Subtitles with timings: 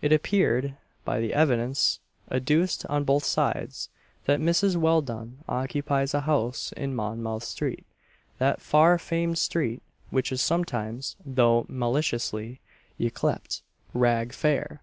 [0.00, 1.98] It appeared by the evidence
[2.30, 3.88] adduced on both sides,
[4.26, 4.76] that Mrs.
[4.76, 7.84] Welldone occupies a house in Monmouth street
[8.38, 12.60] that far famed street which is sometimes, though maliciously,
[13.00, 13.62] yclep'd
[13.94, 14.80] "Rag fair."